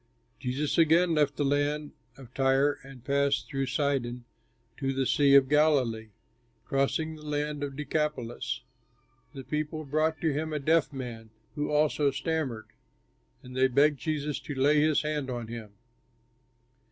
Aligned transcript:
Jesus 0.39 0.79
again 0.79 1.13
left 1.13 1.35
the 1.35 1.45
land 1.45 1.91
of 2.17 2.33
Tyre 2.33 2.79
and 2.81 3.05
passed 3.05 3.45
through 3.45 3.67
Sidon 3.67 4.23
to 4.77 4.93
the 4.93 5.05
Sea 5.05 5.35
of 5.35 5.47
Galilee, 5.47 6.07
crossing 6.65 7.13
the 7.17 7.21
land 7.27 7.61
of 7.61 7.75
Decapolis. 7.75 8.61
The 9.35 9.43
people 9.43 9.83
brought 9.85 10.19
to 10.21 10.33
him 10.33 10.53
a 10.53 10.59
deaf 10.59 10.91
man, 10.91 11.29
who 11.53 11.69
also 11.69 12.09
stammered; 12.09 12.65
and 13.43 13.55
they 13.55 13.67
begged 13.67 13.99
Jesus 13.99 14.39
to 14.39 14.55
lay 14.55 14.79
his 14.81 15.03
hand 15.03 15.29
on 15.29 15.49
him. 15.49 15.69